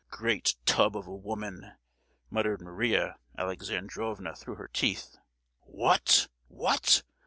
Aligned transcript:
——""Great 0.09 0.55
tub 0.65 0.97
of 0.97 1.05
a 1.05 1.13
woman!" 1.13 1.73
muttered 2.31 2.59
Maria 2.59 3.19
Alexandrovna 3.37 4.35
through 4.35 4.55
her 4.55 4.67
teeth. 4.67 5.17
"What! 5.59 6.27
what! 6.47 7.03